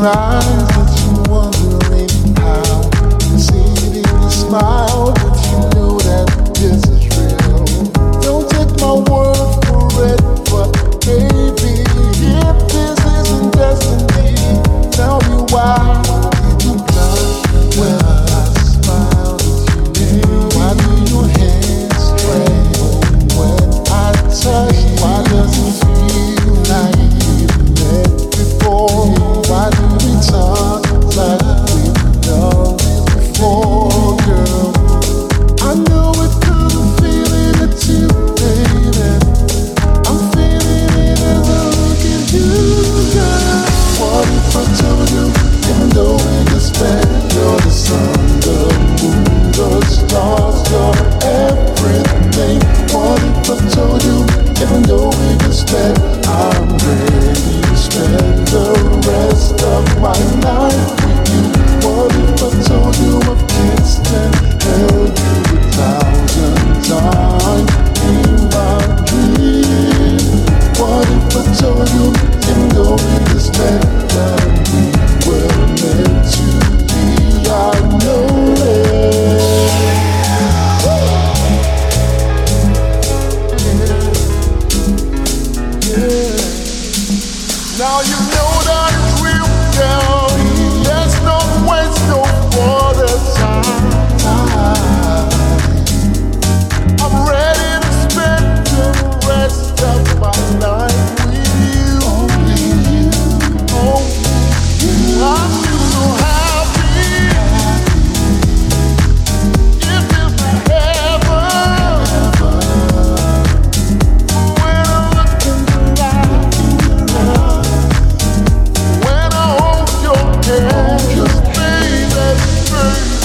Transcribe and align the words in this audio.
Rise. 0.00 0.67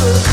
Oh. 0.06 0.33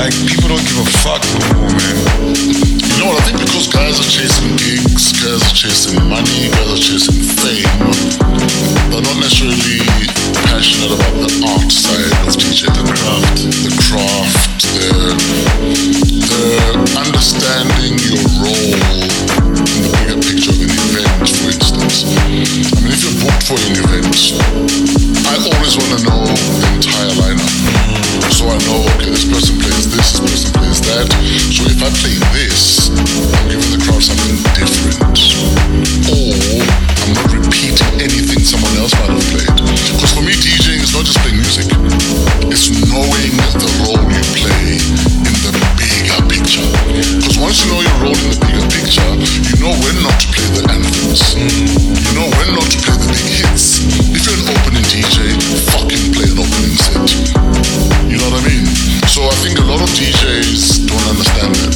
Like 0.00 0.16
people 0.24 0.48
don't 0.48 0.64
give 0.64 0.80
a 0.80 0.88
fuck 1.04 1.20
no 1.20 1.60
more, 1.60 1.68
man. 1.76 1.96
You 2.32 2.96
know 2.96 3.12
what? 3.12 3.20
I 3.20 3.28
think 3.28 3.44
because 3.44 3.68
guys 3.68 4.00
are 4.00 4.08
chasing 4.08 4.56
gigs, 4.56 5.12
guys 5.12 5.44
are 5.44 5.52
chasing 5.52 6.00
money, 6.08 6.48
guys 6.56 6.72
are 6.72 6.80
chasing 6.80 7.20
fame, 7.20 7.68
they're 8.88 9.04
not 9.04 9.20
necessarily 9.20 9.84
passionate 10.48 10.96
about 10.96 11.20
the 11.20 11.28
art 11.52 11.68
side 11.68 12.16
of 12.24 12.32
DJ, 12.32 12.72
the 12.72 12.80
craft, 12.80 13.44
the 13.44 13.72
craft, 13.76 14.64
the, 14.72 14.88
the 16.32 16.48
understanding 16.96 18.00
your 18.00 18.24
role 18.40 19.29
I 21.90 22.06
mean, 22.30 22.94
if 22.94 23.02
you're 23.02 23.18
booked 23.18 23.50
for 23.50 23.58
an 23.66 23.74
I 25.26 25.34
always 25.42 25.74
want 25.74 25.90
to 25.90 25.98
know 26.06 26.22
the 26.22 26.70
entire 26.78 27.10
lineup. 27.18 27.50
So 28.30 28.46
I 28.46 28.54
know, 28.62 28.86
okay, 28.94 29.10
this 29.10 29.26
person 29.26 29.58
plays 29.58 29.90
this, 29.90 30.14
this 30.14 30.22
person 30.22 30.54
plays 30.54 30.78
that. 30.86 31.10
So 31.50 31.66
if 31.66 31.82
I 31.82 31.90
play 31.98 32.14
this, 32.30 32.94
I'm 32.94 33.50
giving 33.50 33.74
the 33.74 33.82
crowd 33.82 34.06
something 34.06 34.38
different. 34.54 35.02
Or 36.14 36.62
I'm 36.62 37.10
not 37.10 37.26
repeating 37.34 37.90
anything 37.98 38.38
someone 38.46 38.70
else 38.78 38.94
might 39.02 39.10
have 39.10 39.26
played. 39.34 39.50
Because 39.50 40.14
for 40.14 40.22
me, 40.22 40.38
DJing 40.38 40.86
is 40.86 40.94
not 40.94 41.02
just 41.02 41.18
playing 41.26 41.42
music, 41.42 41.66
it's 42.54 42.70
knowing 42.86 43.34
the 43.58 43.66
role 43.82 43.98
you 43.98 44.22
play 44.38 44.78
in 45.26 45.34
the 45.42 45.52
bigger 45.74 46.22
picture. 46.30 46.70
Because 47.18 47.34
once 47.42 47.66
you 47.66 47.74
know 47.74 47.82
your 47.82 47.98
role 47.98 48.14
in 48.14 48.30
the 48.30 48.38
bigger 48.46 48.62
picture, 48.70 49.10
you 49.42 49.58
know 49.58 49.74
when 49.82 49.98
not 50.06 50.14
to 50.22 50.26
play 50.30 50.48
the 50.54 50.62
anthems. 50.70 51.34
You 51.34 51.69
DJs 59.96 60.88
don't 60.88 61.06
understand 61.08 61.54
that. 61.56 61.74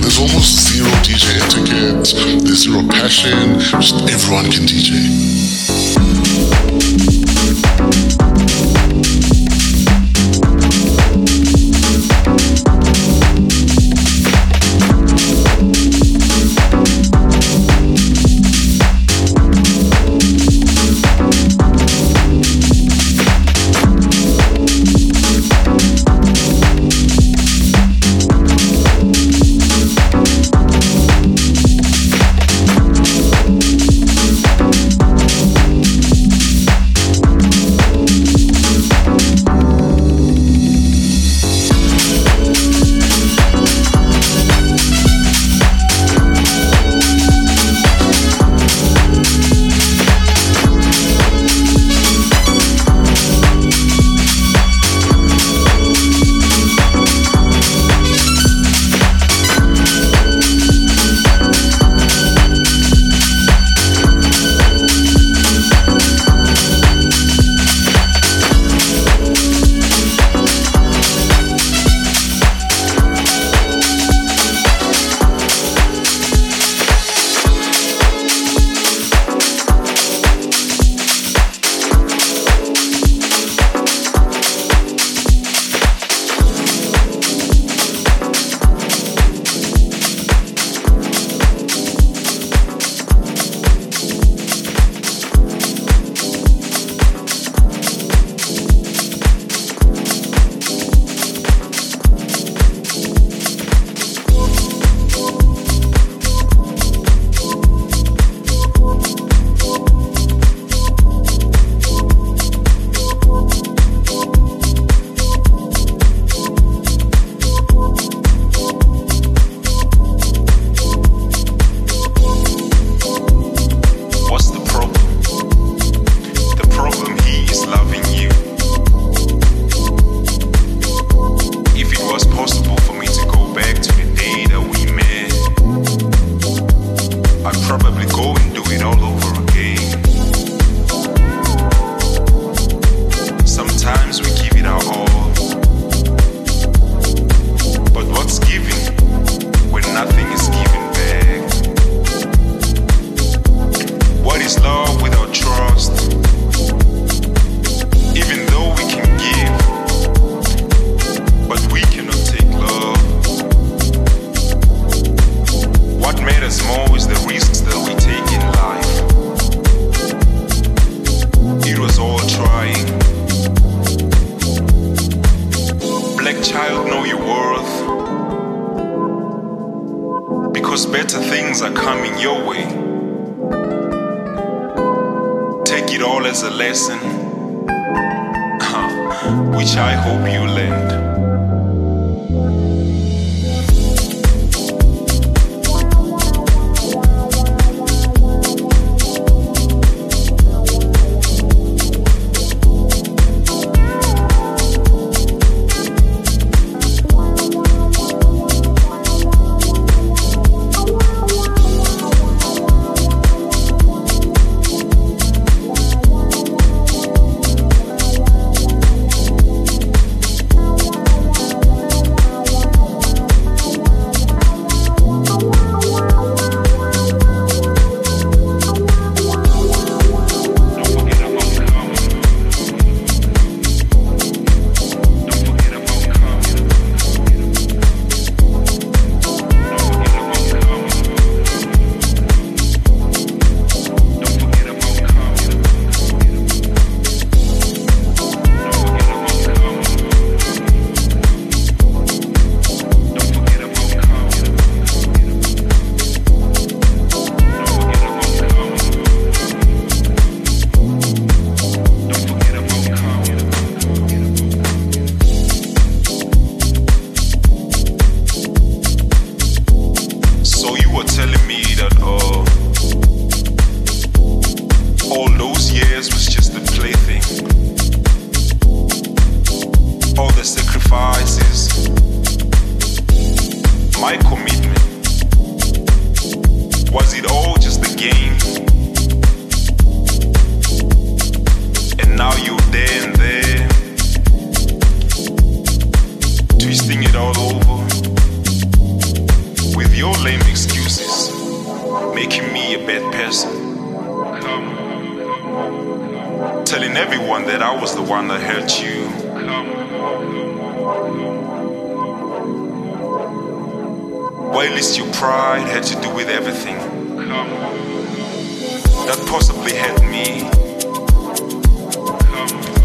There's 0.00 0.18
almost 0.18 0.72
zero 0.72 0.90
DJ 1.02 1.36
etiquette, 1.40 2.44
there's 2.44 2.62
zero 2.64 2.82
passion, 2.88 3.58
just 3.58 3.94
everyone 4.10 4.50
can 4.50 4.64
DJ. 4.66 4.94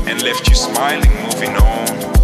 And 0.10 0.24
left 0.24 0.50
you 0.50 0.56
smiling, 0.56 1.12
moving 1.22 1.56
on. 1.56 2.19